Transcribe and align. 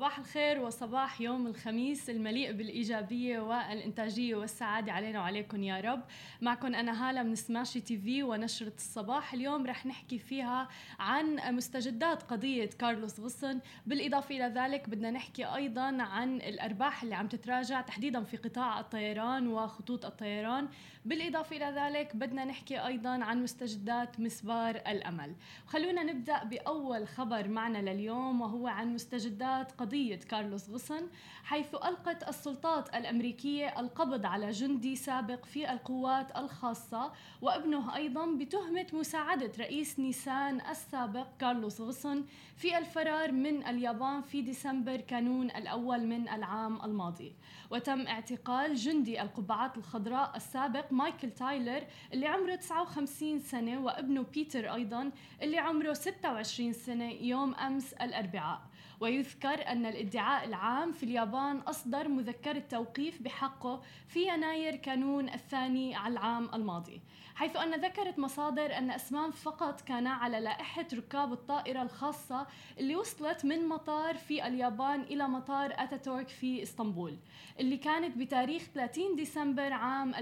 صباح 0.00 0.18
الخير 0.18 0.60
وصباح 0.60 1.20
يوم 1.20 1.46
الخميس 1.46 2.10
المليء 2.10 2.52
بالإيجابية 2.52 3.40
والإنتاجية 3.40 4.34
والسعادة 4.34 4.92
علينا 4.92 5.20
وعليكم 5.20 5.62
يا 5.62 5.80
رب. 5.80 6.02
معكم 6.40 6.74
أنا 6.74 7.08
هالة 7.08 7.22
من 7.22 7.34
سماشي 7.34 7.80
تي 7.80 7.98
في 7.98 8.22
ونشرة 8.22 8.72
الصباح. 8.76 9.34
اليوم 9.34 9.66
رح 9.66 9.86
نحكي 9.86 10.18
فيها 10.18 10.68
عن 10.98 11.56
مستجدات 11.56 12.22
قضية 12.22 12.70
كارلوس 12.78 13.20
غصن. 13.20 13.60
بالإضافة 13.86 14.36
إلى 14.36 14.60
ذلك 14.60 14.88
بدنا 14.88 15.10
نحكي 15.10 15.44
أيضا 15.44 16.02
عن 16.02 16.36
الأرباح 16.36 17.02
اللي 17.02 17.14
عم 17.14 17.28
تتراجع 17.28 17.80
تحديدا 17.80 18.22
في 18.22 18.36
قطاع 18.36 18.80
الطيران 18.80 19.48
وخطوط 19.48 20.04
الطيران. 20.04 20.68
بالإضافة 21.04 21.56
إلى 21.56 21.80
ذلك 21.80 22.16
بدنا 22.16 22.44
نحكي 22.44 22.86
أيضا 22.86 23.24
عن 23.24 23.42
مستجدات 23.42 24.20
مسبار 24.20 24.76
الأمل. 24.76 25.34
خلونا 25.66 26.02
نبدأ 26.02 26.44
بأول 26.44 27.08
خبر 27.08 27.48
معنا 27.48 27.78
لليوم 27.78 28.40
وهو 28.40 28.66
عن 28.66 28.94
مستجدات 28.94 29.72
قضية 29.72 30.16
كارلوس 30.16 30.70
غصن 30.70 31.08
حيث 31.44 31.74
ألقت 31.74 32.28
السلطات 32.28 32.94
الأمريكية 32.94 33.80
القبض 33.80 34.26
على 34.26 34.50
جندي 34.50 34.96
سابق 34.96 35.44
في 35.44 35.72
القوات 35.72 36.36
الخاصة 36.36 37.12
وابنه 37.42 37.96
أيضا 37.96 38.26
بتهمة 38.26 38.86
مساعدة 38.92 39.52
رئيس 39.58 39.98
نيسان 39.98 40.60
السابق 40.70 41.26
كارلوس 41.38 41.80
غصن 41.80 42.24
في 42.56 42.78
الفرار 42.78 43.32
من 43.32 43.66
اليابان 43.66 44.22
في 44.22 44.42
ديسمبر 44.42 44.96
كانون 44.96 45.50
الأول 45.50 46.06
من 46.06 46.28
العام 46.28 46.84
الماضي. 46.84 47.32
وتم 47.70 48.06
اعتقال 48.06 48.74
جندي 48.74 49.22
القبعات 49.22 49.76
الخضراء 49.76 50.36
السابق 50.36 50.89
مايكل 50.92 51.30
تايلر 51.30 51.82
اللي 52.12 52.26
عمره 52.26 52.54
59 52.54 53.38
سنة 53.38 53.80
وابنه 53.80 54.22
بيتر 54.34 54.74
أيضا 54.74 55.10
اللي 55.42 55.58
عمره 55.58 55.92
26 55.92 56.72
سنة 56.72 57.10
يوم 57.10 57.54
أمس 57.54 57.92
الأربعاء. 57.92 58.60
ويذكر 59.00 59.68
أن 59.68 59.86
الادعاء 59.86 60.44
العام 60.44 60.92
في 60.92 61.02
اليابان 61.02 61.56
أصدر 61.58 62.08
مذكرة 62.08 62.58
توقيف 62.58 63.22
بحقه 63.22 63.82
في 64.08 64.28
يناير 64.28 64.76
كانون 64.76 65.28
الثاني 65.28 65.94
على 65.96 66.12
العام 66.12 66.48
الماضي 66.54 67.00
حيث 67.34 67.56
أن 67.56 67.74
ذكرت 67.80 68.18
مصادر 68.18 68.78
أن 68.78 68.90
أسمام 68.90 69.30
فقط 69.30 69.80
كان 69.80 70.06
على 70.06 70.40
لائحة 70.40 70.86
ركاب 70.94 71.32
الطائرة 71.32 71.82
الخاصة 71.82 72.46
اللي 72.78 72.96
وصلت 72.96 73.44
من 73.44 73.68
مطار 73.68 74.16
في 74.16 74.46
اليابان 74.46 75.00
إلى 75.00 75.28
مطار 75.28 75.70
أتاتورك 75.74 76.28
في 76.28 76.62
إسطنبول 76.62 77.16
اللي 77.60 77.76
كانت 77.76 78.18
بتاريخ 78.18 78.62
30 78.74 79.16
ديسمبر 79.16 79.72
عام 79.72 80.14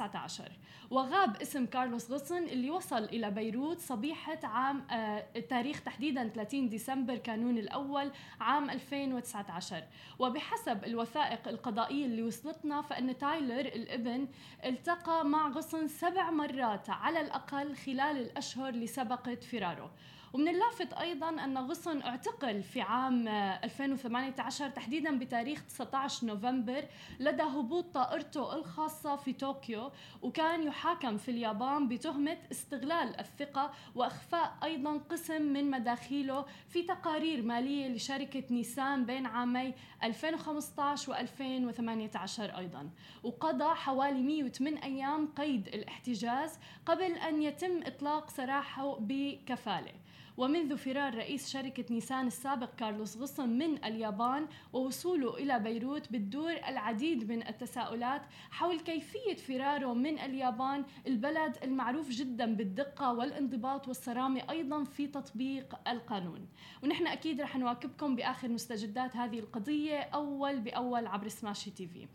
2019 0.00 0.52
وغاب 0.90 1.36
اسم 1.36 1.66
كارلوس 1.66 2.10
غصن 2.10 2.42
اللي 2.44 2.70
وصل 2.70 3.04
إلى 3.04 3.30
بيروت 3.30 3.78
صبيحة 3.80 4.38
عام 4.44 4.86
آه 4.90 5.26
التاريخ 5.36 5.82
تحديدا 5.82 6.28
30 6.28 6.68
ديسمبر 6.68 7.16
كانون 7.16 7.58
الأول 7.58 8.10
عام 8.40 8.70
2019 8.70 9.82
وبحسب 10.18 10.84
الوثائق 10.84 11.48
القضائية 11.48 12.06
اللي 12.06 12.22
وصلتنا 12.22 12.82
فإن 12.82 13.18
تايلر 13.18 13.60
الابن 13.60 14.28
التقى 14.64 15.24
مع 15.24 15.48
غصن 15.48 15.88
سبع 15.88 16.30
مرات 16.30 16.90
على 16.90 17.20
الأقل 17.20 17.76
خلال 17.76 18.16
الأشهر 18.18 18.68
اللي 18.68 18.86
سبقت 18.86 19.44
فراره. 19.44 19.90
ومن 20.36 20.48
اللافت 20.48 20.92
أيضا 20.92 21.28
أن 21.28 21.58
غصن 21.58 22.02
اعتقل 22.02 22.62
في 22.62 22.80
عام 22.80 23.28
2018 23.28 24.68
تحديدا 24.68 25.18
بتاريخ 25.18 25.62
19 25.62 26.26
نوفمبر 26.26 26.84
لدى 27.20 27.42
هبوط 27.42 27.84
طائرته 27.94 28.54
الخاصة 28.54 29.16
في 29.16 29.32
طوكيو 29.32 29.90
وكان 30.22 30.62
يحاكم 30.62 31.16
في 31.16 31.30
اليابان 31.30 31.88
بتهمة 31.88 32.38
استغلال 32.52 33.20
الثقة 33.20 33.72
وإخفاء 33.94 34.56
أيضا 34.64 34.98
قسم 35.10 35.42
من 35.42 35.70
مداخيله 35.70 36.44
في 36.68 36.82
تقارير 36.82 37.42
مالية 37.42 37.88
لشركة 37.88 38.42
نيسان 38.50 39.06
بين 39.06 39.26
عامي 39.26 39.74
2015 40.04 41.14
و2018 41.14 42.40
أيضا. 42.40 42.90
وقضى 43.22 43.74
حوالي 43.74 44.22
108 44.22 44.82
أيام 44.84 45.26
قيد 45.26 45.68
الاحتجاز 45.68 46.58
قبل 46.86 47.12
أن 47.12 47.42
يتم 47.42 47.80
إطلاق 47.86 48.30
سراحه 48.30 48.96
بكفالة. 49.00 49.92
ومنذ 50.36 50.76
فرار 50.76 51.14
رئيس 51.14 51.48
شركة 51.48 51.84
نيسان 51.90 52.26
السابق 52.26 52.74
كارلوس 52.74 53.16
غصن 53.16 53.48
من 53.48 53.84
اليابان 53.84 54.46
ووصوله 54.72 55.34
إلى 55.34 55.58
بيروت 55.58 56.12
بتدور 56.12 56.52
العديد 56.52 57.32
من 57.32 57.48
التساؤلات 57.48 58.22
حول 58.50 58.80
كيفية 58.80 59.36
فراره 59.36 59.94
من 59.94 60.18
اليابان 60.18 60.84
البلد 61.06 61.56
المعروف 61.62 62.10
جدا 62.10 62.54
بالدقة 62.54 63.12
والانضباط 63.12 63.88
والصرامة 63.88 64.42
أيضا 64.50 64.84
في 64.84 65.06
تطبيق 65.06 65.88
القانون. 65.88 66.48
ونحن 66.82 67.06
أكيد 67.06 67.40
رح 67.40 67.56
نواكبكم 67.56 68.16
بآخر 68.16 68.48
مستجدات 68.48 69.16
هذه 69.16 69.38
القضية 69.38 70.00
أول 70.00 70.60
بأول 70.60 71.06
عبر 71.06 71.28
سماشي 71.28 71.70
تي 71.70 71.86
في. 71.86 72.08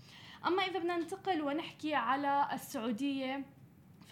أما 0.47 0.63
إذا 0.63 0.79
بدنا 0.79 0.97
ننتقل 0.97 1.41
ونحكي 1.41 1.95
على 1.95 2.47
السعودية 2.53 3.45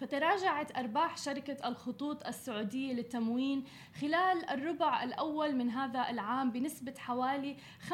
فتراجعت 0.00 0.78
أرباح 0.78 1.16
شركة 1.16 1.68
الخطوط 1.68 2.26
السعودية 2.26 2.92
للتموين 2.92 3.64
خلال 4.00 4.50
الربع 4.50 5.02
الأول 5.02 5.54
من 5.56 5.70
هذا 5.70 6.10
العام 6.10 6.50
بنسبة 6.50 6.94
حوالي 6.98 7.56
85% 7.88 7.90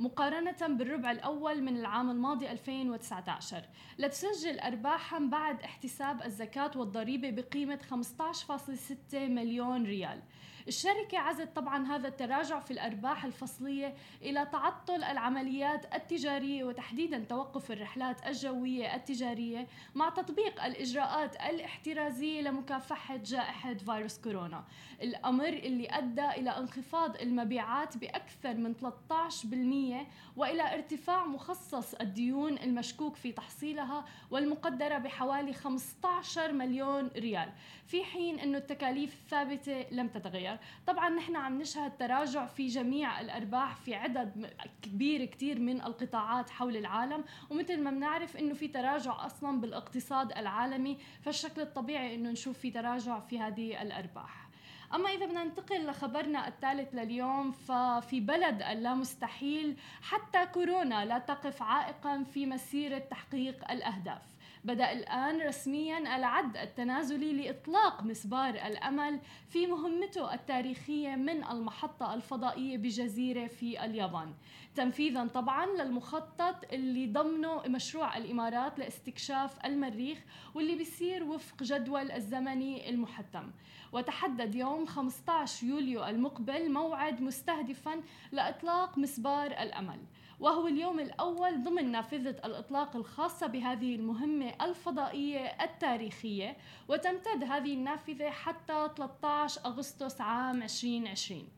مقارنة 0.00 0.66
بالربع 0.68 1.10
الأول 1.10 1.62
من 1.62 1.76
العام 1.76 2.10
الماضي 2.10 2.50
2019 2.50 3.64
لتسجل 3.98 4.60
أرباحها 4.60 5.18
بعد 5.18 5.62
احتساب 5.62 6.22
الزكاة 6.22 6.70
والضريبة 6.76 7.30
بقيمة 7.30 7.78
15.6 7.90 9.14
مليون 9.14 9.84
ريال. 9.84 10.22
الشركة 10.68 11.18
عزت 11.18 11.56
طبعا 11.56 11.86
هذا 11.86 12.08
التراجع 12.08 12.60
في 12.60 12.70
الأرباح 12.70 13.24
الفصلية 13.24 13.94
إلى 14.22 14.46
تعطل 14.52 15.04
العمليات 15.04 15.94
التجارية 15.94 16.64
وتحديدا 16.64 17.24
توقف 17.28 17.70
الرحلات 17.70 18.26
الجوية 18.26 18.94
التجارية 18.94 19.66
مع 19.94 20.08
تطبيق 20.16 20.64
الإجراءات 20.64 21.36
الاحترازية 21.36 22.40
لمكافحة 22.40 23.16
جائحة 23.16 23.74
فيروس 23.74 24.18
كورونا. 24.18 24.64
الأمر 25.02 25.48
اللي 25.48 25.88
أدى 25.90 26.26
إلى 26.28 26.50
انخفاض 26.50 27.16
المبيعات 27.16 27.96
بأكثر 27.96 28.54
من 28.54 28.74
13% 28.74 30.06
وإلى 30.36 30.74
ارتفاع 30.74 31.24
مخصص 31.24 31.94
الديون 31.94 32.58
المشكوك 32.58 33.16
في 33.16 33.32
تحصيلها 33.32 34.04
والمقدرة 34.30 34.98
بحوالي 34.98 35.52
15 35.52 36.52
مليون 36.52 37.10
ريال. 37.16 37.52
في 37.86 38.04
حين 38.04 38.38
أنه 38.40 38.58
التكاليف 38.58 39.14
الثابتة 39.14 39.86
لم 39.90 40.08
تتغير. 40.08 40.58
طبعا 40.86 41.08
نحن 41.08 41.36
عم 41.36 41.60
نشهد 41.60 41.96
تراجع 41.96 42.46
في 42.46 42.66
جميع 42.66 43.20
الأرباح 43.20 43.76
في 43.76 43.94
عدد 43.94 44.50
كبير 44.82 45.24
كتير 45.24 45.58
من 45.58 45.82
القطاعات 45.82 46.50
حول 46.50 46.76
العالم 46.76 47.24
ومثل 47.50 47.82
ما 47.82 47.90
بنعرف 47.90 48.36
أنه 48.36 48.54
في 48.54 48.68
تراجع 48.68 49.26
أصلا 49.26 49.60
بالإقتصاد 49.60 50.01
العالمي 50.10 50.98
فالشكل 51.22 51.60
الطبيعي 51.60 52.14
أنه 52.14 52.30
نشوف 52.30 52.58
في 52.58 52.70
تراجع 52.70 53.20
في 53.20 53.40
هذه 53.40 53.82
الأرباح. 53.82 54.48
أما 54.94 55.10
إذا 55.10 55.26
بدنا 55.26 55.44
ننتقل 55.44 55.86
لخبرنا 55.86 56.48
الثالث 56.48 56.94
لليوم 56.94 57.52
ففي 57.52 58.20
بلد 58.20 58.62
اللامستحيل 58.62 59.76
حتى 60.02 60.46
كورونا 60.46 61.04
لا 61.04 61.18
تقف 61.18 61.62
عائقا 61.62 62.24
في 62.34 62.46
مسيرة 62.46 62.98
تحقيق 62.98 63.70
الأهداف. 63.70 64.31
بدأ 64.64 64.92
الآن 64.92 65.40
رسميا 65.40 66.16
العد 66.16 66.56
التنازلي 66.56 67.32
لإطلاق 67.32 68.02
مسبار 68.02 68.54
الأمل 68.54 69.20
في 69.48 69.66
مهمته 69.66 70.34
التاريخية 70.34 71.14
من 71.16 71.44
المحطة 71.44 72.14
الفضائية 72.14 72.76
بجزيرة 72.78 73.46
في 73.46 73.84
اليابان. 73.84 74.34
تنفيذا 74.74 75.26
طبعا 75.26 75.66
للمخطط 75.66 76.72
اللي 76.72 77.06
ضمنه 77.06 77.62
مشروع 77.66 78.16
الإمارات 78.16 78.78
لاستكشاف 78.78 79.64
المريخ 79.64 80.18
واللي 80.54 80.76
بيصير 80.76 81.24
وفق 81.24 81.62
جدول 81.62 82.10
الزمني 82.10 82.90
المحتم. 82.90 83.50
وتحدد 83.92 84.54
يوم 84.54 84.86
15 84.86 85.66
يوليو 85.66 86.04
المقبل 86.04 86.72
موعد 86.72 87.20
مستهدفا 87.20 88.02
لإطلاق 88.32 88.98
مسبار 88.98 89.46
الأمل. 89.46 89.98
وهو 90.42 90.66
اليوم 90.66 91.00
الأول 91.00 91.62
ضمن 91.62 91.90
نافذة 91.92 92.36
الإطلاق 92.44 92.96
الخاصة 92.96 93.46
بهذه 93.46 93.94
المهمة 93.94 94.54
الفضائية 94.62 95.46
التاريخية 95.46 96.56
وتمتد 96.88 97.44
هذه 97.44 97.74
النافذة 97.74 98.30
حتى 98.30 98.88
13 98.96 99.60
أغسطس 99.66 100.20
عام 100.20 100.62
2020 100.62 101.48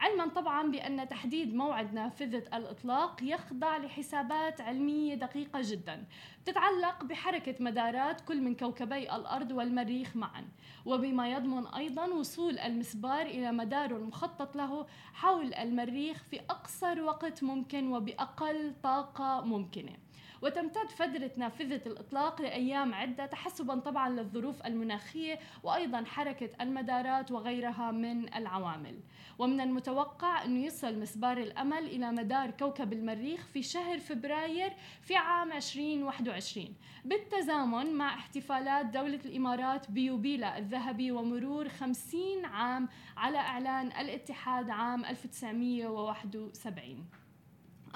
علما 0.00 0.26
طبعا 0.26 0.70
بأن 0.70 1.08
تحديد 1.08 1.54
موعد 1.54 1.94
نافذة 1.94 2.56
الإطلاق 2.56 3.22
يخضع 3.22 3.76
لحسابات 3.76 4.60
علمية 4.60 5.14
دقيقة 5.14 5.60
جدا. 5.62 6.04
تتعلق 6.44 7.04
بحركة 7.04 7.54
مدارات 7.60 8.20
كل 8.20 8.40
من 8.40 8.54
كوكبي 8.54 9.16
الأرض 9.16 9.50
والمريخ 9.52 10.16
معا. 10.16 10.44
وبما 10.86 11.28
يضمن 11.28 11.66
أيضا 11.66 12.06
وصول 12.06 12.58
المسبار 12.58 13.26
إلى 13.26 13.52
مداره 13.52 13.96
المخطط 13.96 14.56
له 14.56 14.86
حول 15.12 15.54
المريخ 15.54 16.22
في 16.30 16.40
أقصر 16.50 17.02
وقت 17.02 17.42
ممكن 17.42 17.92
وبأقل 17.92 18.74
طاقة 18.82 19.40
ممكنة. 19.40 19.92
وتمتد 20.42 20.90
فترة 20.90 21.30
نافذة 21.36 21.80
الإطلاق 21.86 22.42
لأيام 22.42 22.94
عدة 22.94 23.26
تحسبا 23.26 23.80
طبعا 23.80 24.08
للظروف 24.08 24.66
المناخية 24.66 25.38
وأيضا 25.62 26.04
حركة 26.04 26.50
المدارات 26.60 27.30
وغيرها 27.30 27.90
من 27.90 28.34
العوامل. 28.34 29.00
ومن 29.38 29.60
المتوقع 29.60 30.44
أنه 30.44 30.64
يصل 30.64 30.98
مسبار 30.98 31.38
الأمل 31.38 31.86
إلى 31.86 32.12
مدار 32.12 32.50
كوكب 32.50 32.92
المريخ 32.92 33.46
في 33.46 33.62
شهر 33.62 33.98
فبراير 33.98 34.72
في 35.02 35.16
عام 35.16 35.52
2021 35.52 36.74
بالتزامن 37.04 37.94
مع 37.94 38.14
احتفالات 38.14 38.86
دولة 38.86 39.20
الإمارات 39.24 39.90
بيوبيلا 39.90 40.58
الذهبي 40.58 41.12
ومرور 41.12 41.68
50 41.68 42.44
عام 42.44 42.88
على 43.16 43.38
إعلان 43.38 43.86
الاتحاد 43.86 44.70
عام 44.70 45.04
1971 45.04 47.19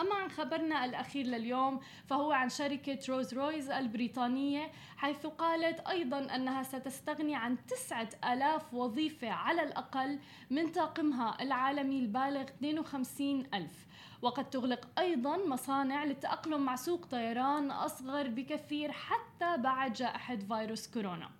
أما 0.00 0.14
عن 0.14 0.30
خبرنا 0.30 0.84
الأخير 0.84 1.26
لليوم 1.26 1.80
فهو 2.06 2.32
عن 2.32 2.48
شركة 2.48 2.98
روز 3.08 3.34
رويز 3.34 3.70
البريطانية 3.70 4.70
حيث 4.96 5.26
قالت 5.26 5.80
أيضا 5.80 6.34
أنها 6.34 6.62
ستستغني 6.62 7.36
عن 7.36 7.66
تسعة 7.66 8.08
ألاف 8.24 8.74
وظيفة 8.74 9.30
على 9.30 9.62
الأقل 9.62 10.18
من 10.50 10.72
طاقمها 10.72 11.36
العالمي 11.40 11.98
البالغ 11.98 12.42
52 12.42 13.46
ألف. 13.54 13.86
وقد 14.22 14.50
تغلق 14.50 14.88
أيضا 14.98 15.36
مصانع 15.36 16.04
للتأقلم 16.04 16.64
مع 16.64 16.76
سوق 16.76 17.06
طيران 17.06 17.70
أصغر 17.70 18.28
بكثير 18.28 18.92
حتى 18.92 19.56
بعد 19.56 19.92
جائحة 19.92 20.36
فيروس 20.36 20.86
كورونا. 20.86 21.30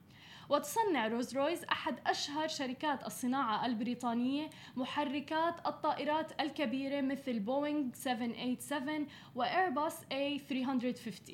وتصنع 0.48 1.06
رولز 1.06 1.36
رويس 1.36 1.64
أحد 1.64 1.96
أشهر 2.06 2.48
شركات 2.48 3.06
الصناعة 3.06 3.66
البريطانية 3.66 4.50
محركات 4.76 5.66
الطائرات 5.66 6.40
الكبيرة 6.40 7.00
مثل 7.00 7.40
بوينغ 7.40 7.92
787 7.92 9.06
وإيرباص 9.34 10.00
A350 10.02 11.32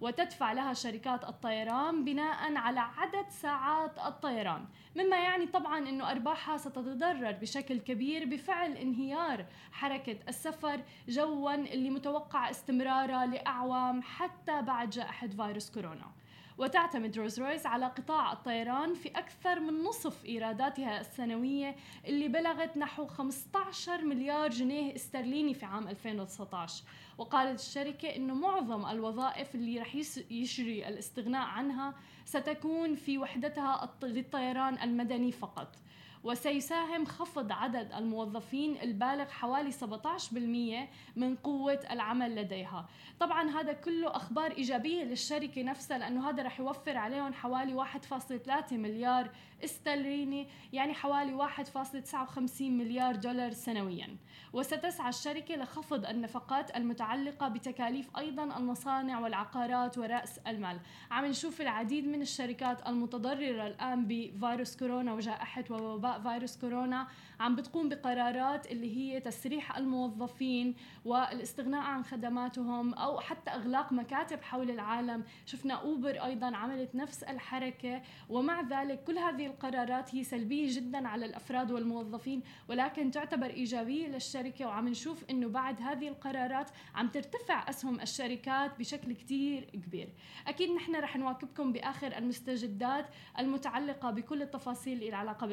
وتدفع 0.00 0.52
لها 0.52 0.72
شركات 0.72 1.24
الطيران 1.24 2.04
بناء 2.04 2.54
على 2.56 2.80
عدد 2.80 3.28
ساعات 3.28 3.98
الطيران. 3.98 4.64
مما 4.96 5.16
يعني 5.16 5.46
طبعا 5.46 5.78
أنه 5.78 6.10
أرباحها 6.10 6.56
ستتضرر 6.56 7.32
بشكل 7.32 7.78
كبير 7.78 8.24
بفعل 8.24 8.72
انهيار 8.72 9.46
حركة 9.72 10.16
السفر 10.28 10.80
جوا 11.08 11.54
اللي 11.54 11.90
متوقع 11.90 12.50
استمراره 12.50 13.24
لأعوام 13.24 14.02
حتى 14.02 14.62
بعد 14.62 14.90
جائحة 14.90 15.28
فيروس 15.28 15.70
كورونا. 15.70 16.21
وتعتمد 16.58 17.18
روز 17.18 17.40
رويس 17.40 17.66
على 17.66 17.86
قطاع 17.86 18.32
الطيران 18.32 18.94
في 18.94 19.08
أكثر 19.08 19.60
من 19.60 19.82
نصف 19.82 20.24
إيراداتها 20.24 21.00
السنوية 21.00 21.76
اللي 22.06 22.28
بلغت 22.28 22.76
نحو 22.76 23.06
15 23.06 24.04
مليار 24.04 24.50
جنيه 24.50 24.94
استرليني 24.94 25.54
في 25.54 25.66
عام 25.66 25.88
2019 25.88 26.84
وقالت 27.18 27.60
الشركة 27.60 28.16
أنه 28.16 28.34
معظم 28.34 28.86
الوظائف 28.86 29.54
اللي 29.54 29.80
رح 29.80 29.94
يشري 30.30 30.88
الاستغناء 30.88 31.46
عنها 31.46 31.94
ستكون 32.24 32.94
في 32.94 33.18
وحدتها 33.18 33.90
للطيران 34.02 34.78
المدني 34.82 35.32
فقط. 35.32 35.76
وسيساهم 36.24 37.04
خفض 37.04 37.52
عدد 37.52 37.92
الموظفين 37.92 38.76
البالغ 38.82 39.24
حوالي 39.24 39.72
17% 39.72 40.88
من 41.16 41.36
قوة 41.36 41.80
العمل 41.90 42.36
لديها. 42.36 42.88
طبعا 43.20 43.50
هذا 43.50 43.72
كله 43.72 44.16
أخبار 44.16 44.50
إيجابية 44.50 45.04
للشركة 45.04 45.62
نفسها 45.62 45.98
لأنه 45.98 46.30
هذا 46.30 46.42
رح 46.42 46.60
يوفر 46.60 46.96
عليهم 46.96 47.32
حوالي 47.32 47.74
1.3 47.84 48.72
مليار 48.72 49.30
استرليني 49.64 50.48
يعني 50.72 50.94
حوالي 50.94 51.48
1.59 51.48 52.62
مليار 52.62 53.16
دولار 53.16 53.50
سنويا. 53.50 54.16
وستسعى 54.52 55.08
الشركة 55.08 55.56
لخفض 55.56 56.06
النفقات 56.06 56.76
المتعلقة 56.76 57.48
بتكاليف 57.48 58.16
أيضا 58.18 58.44
المصانع 58.44 59.20
والعقارات 59.20 59.98
ورأس 59.98 60.38
المال. 60.38 60.78
عم 61.10 61.24
نشوف 61.24 61.60
العديد 61.60 62.06
من 62.06 62.22
الشركات 62.22 62.88
المتضررة 62.88 63.66
الآن 63.66 64.06
بفيروس 64.08 64.76
كورونا 64.76 65.12
وجائحة 65.14 65.64
ووباء. 65.70 66.11
فيروس 66.18 66.56
كورونا 66.56 67.06
عم 67.40 67.56
بتقوم 67.56 67.88
بقرارات 67.88 68.66
اللي 68.66 68.96
هي 68.96 69.20
تسريح 69.20 69.76
الموظفين 69.76 70.74
والاستغناء 71.04 71.80
عن 71.80 72.04
خدماتهم 72.04 72.94
أو 72.94 73.20
حتى 73.20 73.50
إغلاق 73.50 73.92
مكاتب 73.92 74.42
حول 74.42 74.70
العالم. 74.70 75.24
شفنا 75.46 75.74
أوبر 75.74 76.24
أيضا 76.24 76.56
عملت 76.56 76.94
نفس 76.94 77.22
الحركة 77.22 78.02
ومع 78.28 78.60
ذلك 78.60 79.04
كل 79.04 79.18
هذه 79.18 79.46
القرارات 79.46 80.14
هي 80.14 80.24
سلبية 80.24 80.76
جدا 80.76 81.08
على 81.08 81.26
الأفراد 81.26 81.70
والموظفين 81.70 82.42
ولكن 82.68 83.10
تعتبر 83.10 83.46
إيجابية 83.46 84.08
للشركة 84.08 84.66
وعم 84.66 84.88
نشوف 84.88 85.24
أنه 85.30 85.48
بعد 85.48 85.82
هذه 85.82 86.08
القرارات 86.08 86.70
عم 86.94 87.08
ترتفع 87.08 87.68
أسهم 87.68 88.00
الشركات 88.00 88.78
بشكل 88.78 89.12
كتير 89.12 89.64
كبير. 89.64 90.08
أكيد 90.46 90.70
نحن 90.70 90.96
رح 90.96 91.16
نواكبكم 91.16 91.72
بآخر 91.72 92.16
المستجدات 92.18 93.06
المتعلقة 93.38 94.10
بكل 94.10 94.42
التفاصيل 94.42 95.02
العلاقة 95.02 95.46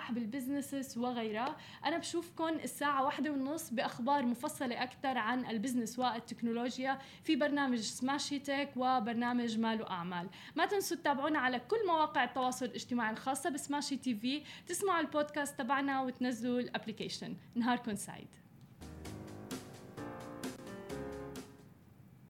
بالأرباح 0.00 0.12
بال 0.12 0.26
businesses 0.26 0.98
وغيرها. 0.98 1.56
أنا 1.84 1.98
بشوفكم 1.98 2.48
الساعة 2.48 3.04
واحدة 3.04 3.30
ونص 3.30 3.70
بأخبار 3.70 4.22
مفصلة 4.22 4.82
أكثر 4.82 5.18
عن 5.18 5.46
ال 5.46 5.52
business 5.52 5.98
والتكنولوجيا 5.98 6.98
في 7.24 7.36
برنامج 7.36 7.78
سماشي 7.78 8.38
tech 8.38 8.70
وبرنامج 8.76 9.58
مال 9.58 9.82
وأعمال 9.82 10.28
ما 10.56 10.66
تنسوا 10.66 10.96
تتابعونا 10.96 11.38
على 11.38 11.60
كل 11.60 11.86
مواقع 11.86 12.24
التواصل 12.24 12.64
الاجتماعي 12.66 13.12
الخاصة 13.12 13.50
بسماشي 13.50 13.96
TV 13.96 14.42
تسمعوا 14.66 15.00
البودكاست 15.00 15.58
تبعنا 15.58 16.02
وتنزلوا 16.02 16.60
ال 16.60 16.66
application 16.66 17.36
نهاركم 17.54 17.94
سعيد. 17.94 18.28